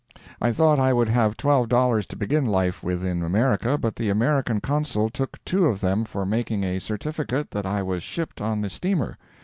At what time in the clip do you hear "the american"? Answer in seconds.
3.97-4.59